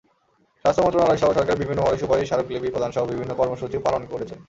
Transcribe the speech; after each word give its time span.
স্বাস্থ্য 0.65 0.83
মন্ত্রণালয়সহ 0.83 1.29
সরকারের 1.29 1.61
বিভিন্ন 1.61 1.79
মহলে 1.81 2.01
সুপারিশ, 2.01 2.25
স্মারকলিপি 2.27 2.69
প্রদানসহ 2.73 3.03
বিভিন্ন 3.11 3.31
কর্মসূচিও 3.39 3.85
পালন 3.87 4.01
করেছে। 4.11 4.35